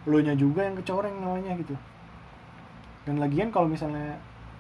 lo 0.10 0.18
nya 0.18 0.34
juga 0.34 0.66
yang 0.66 0.74
kecoreng 0.82 1.14
namanya 1.22 1.54
gitu. 1.62 1.78
Dan 3.06 3.22
lagian 3.22 3.54
kalau 3.54 3.70
misalnya 3.70 4.18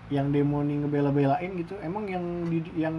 yang 0.08 0.32
demo 0.32 0.64
nih 0.64 0.78
ngebela-belain 0.84 1.52
gitu 1.60 1.76
emang 1.84 2.08
yang 2.08 2.26
di, 2.48 2.60
yang 2.80 2.96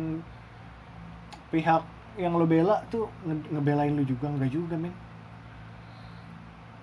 pihak 1.52 1.82
yang 2.18 2.34
lo 2.34 2.46
bela 2.50 2.82
tuh 2.92 3.06
nge- 3.26 3.48
ngebelain 3.54 3.94
lu 3.94 4.02
juga? 4.04 4.26
Enggak 4.32 4.50
juga 4.50 4.74
men. 4.74 4.94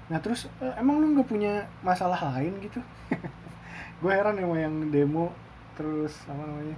Nah 0.09 0.19
terus 0.21 0.45
eh, 0.61 0.73
emang 0.81 1.01
lu 1.01 1.05
nggak 1.17 1.27
punya 1.29 1.65
masalah 1.81 2.19
lain 2.33 2.53
gitu? 2.61 2.79
Gue 4.01 4.11
heran 4.13 4.37
sama 4.37 4.57
yang 4.59 4.75
demo 4.93 5.31
terus 5.75 6.13
apa 6.31 6.43
namanya 6.45 6.77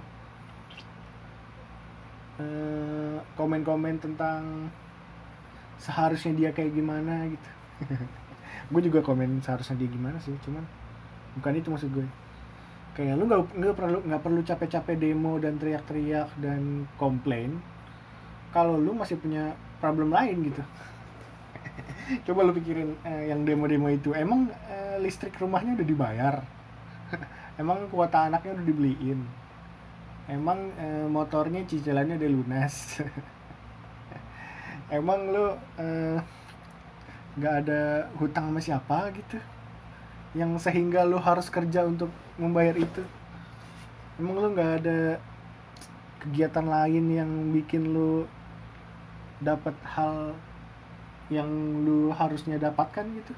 eh, 2.38 3.16
komen-komen 3.36 3.96
tentang 4.02 4.70
seharusnya 5.78 6.32
dia 6.34 6.50
kayak 6.54 6.74
gimana 6.74 7.26
gitu. 7.30 7.48
Gue 8.72 8.82
juga 8.84 9.00
komen 9.04 9.40
seharusnya 9.44 9.78
dia 9.78 9.90
gimana 9.90 10.18
sih 10.20 10.34
cuman 10.44 10.64
bukan 11.38 11.54
itu 11.56 11.68
maksud 11.70 11.90
gue 11.94 12.06
kayak 12.98 13.14
lu 13.14 13.30
nggak 13.30 13.42
nggak 13.54 13.76
perlu 13.78 13.98
nggak 14.02 14.22
perlu 14.26 14.40
capek-capek 14.42 14.96
demo 14.98 15.38
dan 15.38 15.54
teriak-teriak 15.54 16.34
dan 16.42 16.90
komplain. 16.98 17.62
Kalau 18.50 18.74
lu 18.74 18.90
masih 18.90 19.22
punya 19.22 19.54
problem 19.78 20.10
lain 20.10 20.50
gitu. 20.50 20.58
Coba 22.26 22.42
lu 22.42 22.50
pikirin 22.58 22.98
eh, 23.06 23.30
yang 23.30 23.46
demo-demo 23.46 23.86
itu. 23.86 24.10
Emang 24.18 24.50
eh, 24.66 24.98
listrik 24.98 25.38
rumahnya 25.38 25.78
udah 25.78 25.86
dibayar? 25.86 26.34
Emang 27.62 27.86
kuota 27.86 28.26
anaknya 28.26 28.58
udah 28.58 28.66
dibeliin? 28.66 29.20
Emang 30.26 30.74
eh, 30.74 31.06
motornya 31.06 31.62
cicilannya 31.70 32.18
udah 32.18 32.30
lunas? 32.34 32.98
Emang 34.98 35.30
lu 35.30 35.54
eh, 35.78 36.18
nggak 37.38 37.54
ada 37.62 38.10
hutang 38.18 38.50
sama 38.50 38.58
siapa 38.58 39.14
gitu? 39.14 39.38
Yang 40.34 40.66
sehingga 40.66 41.06
lu 41.06 41.22
harus 41.22 41.46
kerja 41.46 41.86
untuk 41.86 42.10
membayar 42.38 42.78
itu. 42.78 43.02
Emang 44.16 44.38
lu 44.38 44.54
nggak 44.54 44.72
ada 44.82 45.18
kegiatan 46.22 46.66
lain 46.66 47.04
yang 47.10 47.30
bikin 47.54 47.90
lu 47.90 48.26
dapat 49.42 49.74
hal 49.82 50.34
yang 51.30 51.50
lu 51.82 52.14
harusnya 52.14 52.56
dapatkan 52.58 53.04
gitu? 53.18 53.34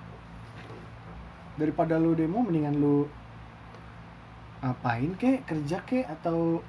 Daripada 1.56 1.96
lu 1.96 2.12
demo 2.12 2.44
mendingan 2.44 2.76
lu 2.76 3.08
ngapain 4.60 5.16
kek? 5.16 5.48
Kerja 5.48 5.80
kek? 5.84 6.04
Atau 6.04 6.60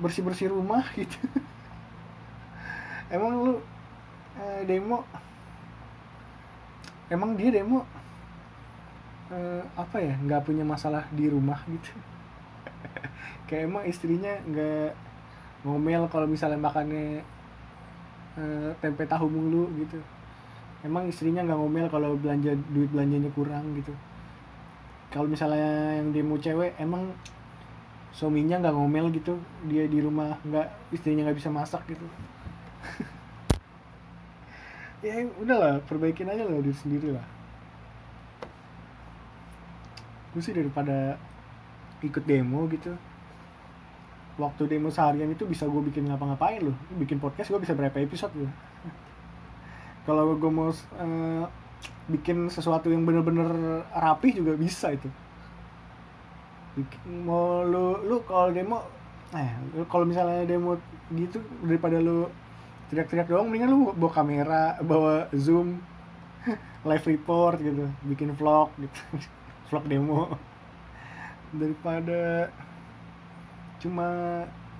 bersih 0.00 0.24
bersih 0.24 0.52
rumah 0.52 0.84
gitu? 0.96 1.16
Emang 3.08 3.32
lu 3.40 3.52
eh, 4.40 4.62
demo? 4.68 5.04
Emang 7.08 7.36
dia 7.36 7.52
demo 7.52 7.84
eh, 9.32 9.62
apa 9.76 9.96
ya 9.96 10.14
nggak 10.20 10.44
punya 10.44 10.64
masalah 10.66 11.08
di 11.14 11.30
rumah 11.32 11.56
gitu. 11.64 11.92
Kayak 13.48 13.62
emang 13.70 13.84
istrinya 13.88 14.32
nggak 14.44 14.92
ngomel 15.64 16.04
kalau 16.12 16.26
misalnya 16.28 16.60
makannya 16.60 17.24
eh, 18.36 18.70
tempe 18.84 19.08
tahu 19.08 19.26
mulu 19.30 19.70
gitu. 19.80 19.96
Emang 20.84 21.08
istrinya 21.08 21.40
nggak 21.40 21.56
ngomel 21.56 21.86
kalau 21.88 22.18
belanja 22.20 22.52
duit 22.68 22.90
belanjanya 22.92 23.30
kurang 23.32 23.64
gitu. 23.80 23.94
Kalau 25.08 25.30
misalnya 25.30 26.02
yang 26.02 26.10
demo 26.12 26.36
cewek 26.36 26.76
emang 26.76 27.08
suaminya 28.12 28.60
nggak 28.60 28.76
ngomel 28.76 29.10
gitu 29.10 29.38
dia 29.66 29.86
di 29.90 29.98
rumah 29.98 30.38
nggak 30.44 30.92
istrinya 30.92 31.24
nggak 31.30 31.38
bisa 31.40 31.50
masak 31.50 31.80
gitu. 31.88 32.04
Ya 35.04 35.20
udahlah 35.36 35.84
perbaikin 35.84 36.24
aja 36.24 36.48
lah 36.48 36.64
diri 36.64 36.72
sendiri 36.72 37.12
lah 37.12 37.43
gue 40.34 40.42
sih 40.42 40.52
daripada 40.52 41.16
ikut 42.02 42.26
demo 42.26 42.66
gitu. 42.68 42.90
Waktu 44.34 44.66
demo 44.66 44.90
seharian 44.90 45.30
itu 45.30 45.46
bisa 45.46 45.64
gue 45.70 45.78
bikin 45.78 46.10
ngapa-ngapain 46.10 46.58
loh. 46.58 46.74
Bikin 46.98 47.22
podcast 47.22 47.54
gue 47.54 47.62
bisa 47.62 47.78
berapa 47.78 47.94
episode 48.02 48.34
loh 48.34 48.50
kalau 50.04 50.36
gue 50.36 50.52
mau 50.52 50.68
eh, 50.70 51.44
bikin 52.08 52.52
sesuatu 52.52 52.92
yang 52.92 53.08
bener-bener 53.08 53.48
rapih 53.88 54.36
juga 54.36 54.52
bisa 54.56 54.92
itu. 54.92 55.08
Bikin, 56.76 57.24
mau 57.24 57.64
lu 57.64 58.04
lu 58.04 58.20
kalau 58.28 58.52
demo 58.52 58.84
eh 59.34 59.50
kalau 59.88 60.04
misalnya 60.06 60.44
demo 60.46 60.78
gitu 61.10 61.40
daripada 61.64 61.98
lu 61.98 62.28
teriak-teriak 62.92 63.26
doang 63.26 63.48
mendingan 63.48 63.72
lu 63.72 63.78
bawa 63.96 64.12
kamera 64.12 64.64
bawa 64.84 65.26
zoom 65.34 65.80
live 66.88 67.06
report 67.08 67.58
gitu 67.58 67.88
bikin 68.04 68.36
vlog 68.36 68.70
gitu 68.78 69.00
vlog 69.74 69.90
demo. 69.90 70.30
Daripada 71.50 72.46
cuma 73.82 74.06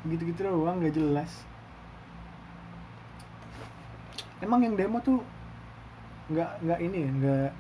gitu-gitu 0.07 0.47
doang 0.47 0.79
nggak 0.79 0.95
jelas. 0.95 1.43
Emang 4.39 4.63
yang 4.63 4.79
demo 4.79 5.03
tuh 5.03 5.19
nggak 6.31 6.63
nggak 6.63 6.79
ini 6.79 6.99
ya 7.03 7.11
nggak 7.11 7.51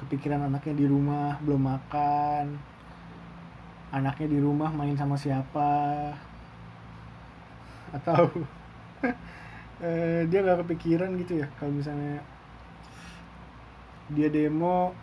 kepikiran 0.00 0.48
anaknya 0.48 0.74
di 0.80 0.86
rumah 0.88 1.36
belum 1.44 1.68
makan. 1.68 2.56
Anaknya 3.92 4.26
di 4.32 4.38
rumah 4.40 4.72
main 4.72 4.96
sama 4.96 5.20
siapa. 5.20 6.16
Atau 7.92 8.32
eh, 9.84 10.24
dia 10.32 10.40
nggak 10.40 10.64
kepikiran 10.64 11.12
gitu 11.20 11.44
ya 11.44 11.46
kalau 11.60 11.76
misalnya 11.76 12.24
dia 14.16 14.32
demo 14.32 14.96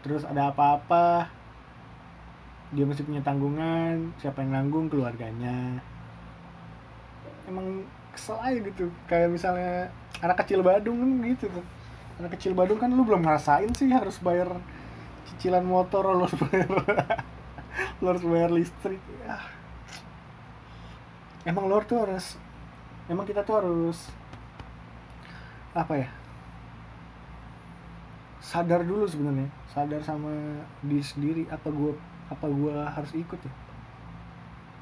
terus 0.00 0.22
ada 0.24 0.52
apa-apa. 0.52 1.28
Dia 2.70 2.86
masih 2.86 3.02
punya 3.02 3.20
tanggungan 3.20 4.14
siapa 4.22 4.42
yang 4.46 4.54
nanggung 4.54 4.86
keluarganya. 4.86 5.82
Emang 7.50 7.82
kesel 8.14 8.38
aja 8.38 8.58
gitu. 8.62 8.88
Kayak 9.10 9.34
misalnya 9.34 9.90
anak 10.22 10.46
kecil 10.46 10.62
Badung 10.62 11.02
kan 11.02 11.10
gitu 11.26 11.50
tuh. 11.50 11.66
Anak 12.22 12.36
kecil 12.38 12.52
Badung 12.54 12.78
kan 12.78 12.92
lu 12.92 13.02
belum 13.02 13.26
ngerasain 13.26 13.74
sih 13.74 13.90
harus 13.90 14.22
bayar 14.22 14.54
cicilan 15.30 15.64
motor 15.66 16.04
lu 16.14 16.24
harus 16.26 16.38
bayar 16.38 16.70
lu 18.00 18.06
harus 18.06 18.24
bayar 18.24 18.50
listrik. 18.54 19.02
Ah. 19.26 19.46
emang 21.48 21.64
lu 21.66 21.80
tuh 21.88 21.96
harus 22.04 22.36
emang 23.08 23.24
kita 23.24 23.40
tuh 23.40 23.56
harus 23.56 24.12
apa 25.72 25.94
ya 25.96 26.08
sadar 28.40 28.82
dulu 28.82 29.04
sebenarnya. 29.06 29.48
Sadar 29.70 30.00
sama 30.02 30.32
diri 30.82 31.04
sendiri 31.04 31.42
apa 31.52 31.68
gua 31.70 31.92
apa 32.32 32.46
gua 32.48 32.88
harus 32.90 33.12
ikut 33.14 33.38
ya. 33.38 33.52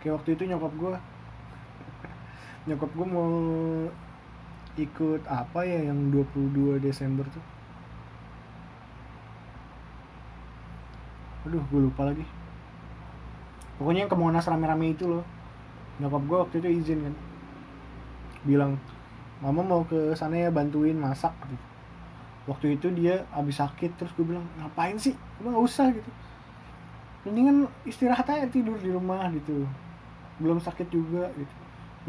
Kayak 0.01 0.23
waktu 0.23 0.31
itu 0.38 0.42
nyokap 0.47 0.73
gua. 0.79 0.97
Nyokap 2.71 2.90
gua 2.94 3.07
mau 3.07 3.31
ikut 4.79 5.27
apa 5.27 5.66
ya 5.66 5.90
yang 5.90 6.14
22 6.14 6.79
Desember 6.79 7.27
tuh? 7.27 7.42
Aduh 11.49 11.64
gue 11.66 11.81
lupa 11.83 12.07
lagi. 12.07 12.23
Pokoknya 13.81 14.07
yang 14.07 14.12
ke 14.12 14.18
Monas 14.18 14.47
rame-rame 14.47 14.94
itu 14.94 15.07
loh. 15.07 15.25
Nyokap 15.99 16.23
gue 16.29 16.38
waktu 16.38 16.55
itu 16.62 16.68
izin 16.83 16.99
kan. 17.11 17.14
Bilang 18.47 18.73
mama 19.42 19.62
mau 19.62 19.83
ke 19.87 20.14
sana 20.14 20.47
ya 20.47 20.51
bantuin 20.51 20.99
masak 20.99 21.35
gitu. 21.51 21.67
Waktu 22.49 22.81
itu 22.81 22.89
dia 22.97 23.29
abis 23.37 23.61
sakit 23.61 24.01
terus 24.01 24.11
gue 24.17 24.25
bilang 24.25 24.49
ngapain 24.57 24.97
sih? 24.97 25.13
Udah 25.45 25.53
nggak 25.53 25.67
usah 25.69 25.87
gitu. 25.93 26.11
Mendingan 27.29 27.69
istirahat 27.85 28.25
aja 28.33 28.49
tidur 28.49 28.81
di 28.81 28.89
rumah 28.89 29.29
gitu. 29.37 29.69
Belum 30.41 30.57
sakit 30.57 30.89
juga 30.89 31.29
gitu. 31.37 31.55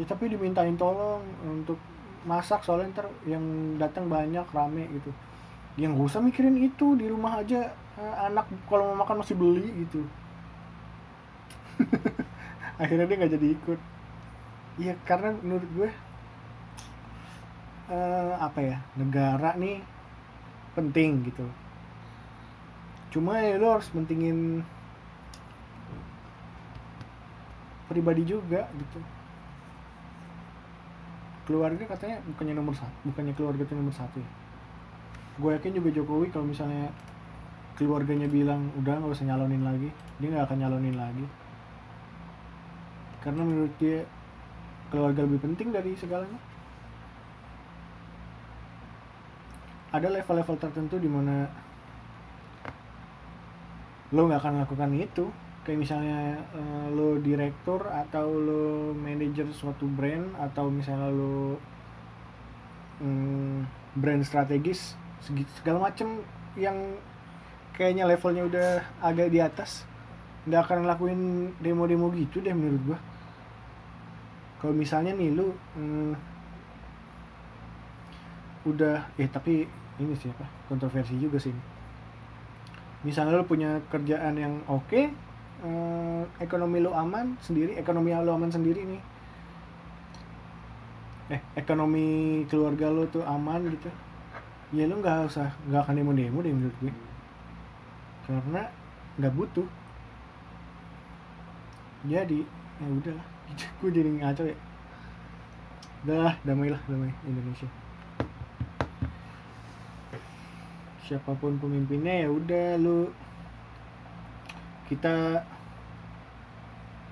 Ya 0.00 0.04
tapi 0.08 0.32
dimintain 0.32 0.74
tolong 0.80 1.20
untuk 1.44 1.76
masak 2.24 2.64
soalnya 2.64 2.88
ntar 2.96 3.06
yang 3.28 3.44
datang 3.76 4.08
banyak 4.08 4.48
rame 4.56 4.88
gitu. 4.96 5.12
Yang 5.76 6.00
gak 6.00 6.08
usah 6.16 6.20
mikirin 6.24 6.56
itu 6.56 6.96
di 6.96 7.06
rumah 7.06 7.44
aja. 7.44 7.68
Eh, 8.00 8.14
anak 8.32 8.48
kalau 8.64 8.96
mau 8.96 9.04
makan 9.04 9.20
masih 9.20 9.36
beli 9.36 9.68
gitu. 9.84 10.00
Akhirnya 12.80 13.04
dia 13.04 13.16
nggak 13.20 13.34
jadi 13.36 13.46
ikut. 13.60 13.80
Iya 14.80 14.94
karena 15.04 15.36
menurut 15.44 15.68
gue 15.76 15.90
eh, 17.92 18.34
apa 18.40 18.60
ya 18.64 18.76
negara 18.96 19.52
nih 19.60 19.84
penting 20.74 21.26
gitu. 21.26 21.46
Cuma 23.10 23.42
ya 23.42 23.58
lo 23.58 23.74
harus 23.74 23.90
mentingin 23.90 24.62
pribadi 27.90 28.22
juga 28.22 28.70
gitu. 28.78 28.98
Keluarga 31.50 31.82
katanya 31.90 32.22
bukannya 32.30 32.54
nomor 32.54 32.74
satu 32.78 32.94
bukannya 33.02 33.34
keluarga 33.34 33.66
itu 33.66 33.74
nomor 33.74 33.94
satu 33.94 34.22
ya. 34.22 34.30
Gue 35.42 35.50
yakin 35.58 35.74
juga 35.74 35.90
Jokowi 35.90 36.30
kalau 36.30 36.46
misalnya 36.46 36.86
keluarganya 37.74 38.30
bilang 38.30 38.70
udah 38.78 39.00
nggak 39.00 39.10
usah 39.16 39.26
nyalonin 39.26 39.64
lagi 39.64 39.90
dia 40.22 40.28
nggak 40.30 40.46
akan 40.46 40.58
nyalonin 40.62 40.94
lagi. 40.94 41.26
Karena 43.20 43.42
menurut 43.42 43.74
dia 43.82 44.06
keluarga 44.94 45.26
lebih 45.26 45.42
penting 45.42 45.74
dari 45.74 45.98
segalanya 45.98 46.49
ada 49.90 50.06
level-level 50.06 50.56
tertentu 50.58 50.96
di 51.02 51.10
mana 51.10 51.50
lo 54.10 54.26
nggak 54.26 54.40
akan 54.42 54.54
lakukan 54.66 54.90
itu. 54.94 55.26
Kayak 55.60 55.80
misalnya 55.86 56.40
uh, 56.56 56.86
lo 56.88 57.20
direktur 57.20 57.84
atau 57.84 58.32
lo 58.32 58.96
manajer 58.96 59.44
suatu 59.52 59.84
brand 59.84 60.32
atau 60.40 60.72
misalnya 60.72 61.12
lo 61.12 61.60
um, 63.04 63.60
brand 63.94 64.24
strategis 64.24 64.96
segala 65.60 65.92
macem 65.92 66.24
yang 66.56 66.96
kayaknya 67.76 68.08
levelnya 68.08 68.48
udah 68.48 68.68
agak 69.04 69.28
di 69.28 69.38
atas 69.38 69.84
nggak 70.48 70.64
akan 70.64 70.88
lakuin 70.88 71.20
demo-demo 71.60 72.08
gitu 72.16 72.40
deh 72.40 72.56
menurut 72.56 72.82
gua. 72.94 72.98
Kalau 74.60 74.72
misalnya 74.72 75.12
nih 75.12 75.36
lu 75.36 75.52
hmm, 75.76 76.12
udah 78.68 79.16
eh 79.16 79.28
tapi 79.30 79.64
ini 80.00 80.14
siapa 80.16 80.44
kontroversi 80.68 81.16
juga 81.16 81.40
sih 81.40 81.52
misalnya 83.00 83.40
lu 83.40 83.46
punya 83.48 83.80
kerjaan 83.88 84.36
yang 84.36 84.60
oke 84.68 84.84
okay, 84.84 85.08
eh, 85.64 86.22
ekonomi 86.40 86.84
lu 86.84 86.92
aman 86.92 87.36
sendiri 87.40 87.76
ekonomi 87.80 88.12
lu 88.12 88.32
aman 88.32 88.52
sendiri 88.52 88.84
nih. 88.84 89.02
Eh 91.30 91.40
ekonomi 91.56 92.42
keluarga 92.50 92.90
lu 92.92 93.06
tuh 93.08 93.24
aman 93.24 93.62
gitu. 93.70 93.88
Ya 94.76 94.84
lu 94.84 95.00
nggak 95.00 95.30
usah 95.30 95.48
nggak 95.68 95.80
akan 95.86 95.94
demo 95.96 96.12
demo 96.12 96.38
deh 96.44 96.52
menurut 96.52 96.76
gue. 96.82 96.92
Karena 98.28 98.68
nggak 99.16 99.32
butuh. 99.32 99.68
Jadi 102.04 102.44
ya 102.80 102.86
udah 102.88 103.12
lah 103.16 103.26
gue 103.80 103.90
jadi 103.92 104.10
ngaco 104.12 104.44
ya. 104.44 104.56
Udah 106.04 106.32
damai 106.44 106.72
lah 106.72 106.80
damai 106.88 107.12
Indonesia 107.24 107.68
siapa 111.10 111.34
pun 111.34 111.58
pemimpinnya 111.58 112.22
ya 112.22 112.28
udah 112.30 112.78
lu 112.78 113.10
kita 114.86 115.42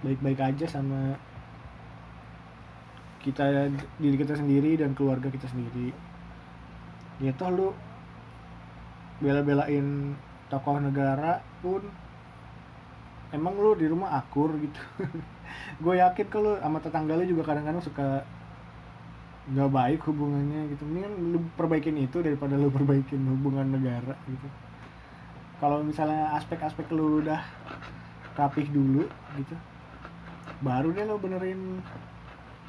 baik-baik 0.06 0.38
aja 0.38 0.70
sama 0.70 1.18
kita 3.18 3.66
diri 3.98 4.14
kita 4.14 4.38
sendiri 4.38 4.78
dan 4.78 4.94
keluarga 4.94 5.26
kita 5.26 5.50
sendiri. 5.50 5.90
Ya 7.18 7.34
toh 7.34 7.50
lu 7.50 7.68
bela-belain 9.18 10.14
tokoh 10.46 10.78
negara 10.78 11.42
pun 11.58 11.82
emang 13.34 13.58
lu 13.58 13.74
di 13.74 13.90
rumah 13.90 14.14
akur 14.14 14.54
gitu. 14.62 14.78
Gue 15.82 15.98
yakin 15.98 16.26
kalau 16.30 16.54
sama 16.62 16.78
tetangga 16.78 17.18
lu 17.18 17.26
juga 17.26 17.50
kadang-kadang 17.50 17.82
suka 17.82 18.22
nggak 19.48 19.70
baik 19.72 20.00
hubungannya 20.04 20.72
gitu. 20.76 20.82
Kan 20.84 21.12
lu 21.32 21.38
perbaikin 21.56 21.96
itu 21.96 22.20
daripada 22.20 22.54
lu 22.54 22.68
perbaikin 22.68 23.24
hubungan 23.24 23.68
negara 23.68 24.14
gitu. 24.28 24.48
Kalau 25.58 25.82
misalnya 25.82 26.38
aspek-aspek 26.38 26.87
lu 26.94 27.24
udah 27.24 27.42
rapih 28.38 28.70
dulu 28.70 29.02
gitu 29.34 29.56
baru 30.62 30.90
deh 30.90 31.06
lo 31.06 31.18
benerin 31.18 31.82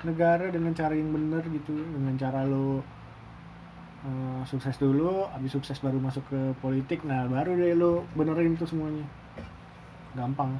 negara 0.05 0.49
dengan 0.53 0.73
cara 0.77 0.93
yang 0.93 1.09
bener 1.09 1.41
gitu 1.49 1.73
dengan 1.73 2.13
cara 2.17 2.45
lo 2.45 2.81
uh, 4.05 4.41
sukses 4.45 4.77
dulu 4.77 5.25
habis 5.33 5.53
sukses 5.53 5.77
baru 5.81 5.97
masuk 5.97 6.25
ke 6.29 6.41
politik 6.61 7.01
nah 7.05 7.25
baru 7.25 7.57
deh 7.57 7.73
lo 7.77 8.05
benerin 8.13 8.57
itu 8.57 8.65
semuanya. 8.65 9.05
Gampang. 10.17 10.57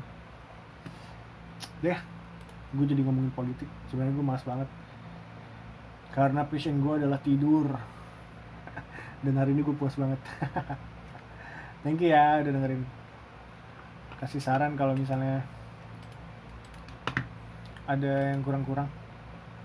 Deh 1.81 1.97
gue 2.69 2.85
jadi 2.85 3.01
ngomongin 3.01 3.33
politik. 3.33 3.69
Sebenarnya 3.89 4.13
gue 4.13 4.25
malas 4.25 4.45
banget 4.45 4.69
karena 6.13 6.45
passion 6.45 6.81
gue 6.81 6.93
adalah 6.99 7.19
tidur. 7.21 7.67
Dan 9.23 9.35
hari 9.37 9.53
ini 9.53 9.61
gue 9.61 9.75
puas 9.75 9.93
banget. 9.95 10.19
Thank 11.83 12.03
you 12.03 12.11
ya 12.11 12.43
udah 12.43 12.51
dengerin. 12.51 12.83
Kasih 14.19 14.43
saran 14.43 14.75
kalau 14.75 14.97
misalnya 14.97 15.45
ada 17.87 18.35
yang 18.35 18.43
kurang-kurang. 18.43 18.91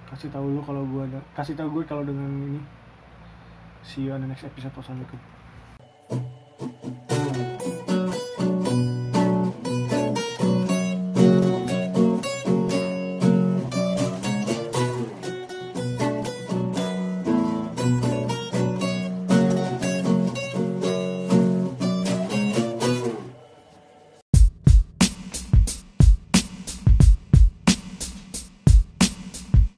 Kasih 0.09 0.31
tahu 0.31 0.55
lu 0.55 0.61
kalau 0.63 0.87
gue 0.87 1.05
kasih 1.35 1.59
tahu 1.59 1.81
gue 1.81 1.85
kalau 1.91 2.07
dengan 2.07 2.31
ini. 2.31 2.63
See 3.83 4.07
you 4.07 4.15
on 4.15 4.23
the 4.23 4.31
next 4.31 4.47
episode. 4.47 4.73
Wassalamualaikum 4.73 5.34